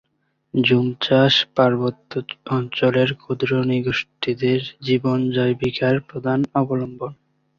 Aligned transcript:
Zoom 0.53 0.85
চাষ 1.01 1.33
পার্বত্য 1.55 2.11
অঞ্চলের 2.49 3.09
ক্ষুদ্র-নৃগোষ্ঠীদের 3.13 4.59
জীবন 4.81 5.19
জীবিকার 5.35 5.95
প্রধান 6.01 6.39
অবলম্বন। 6.53 7.11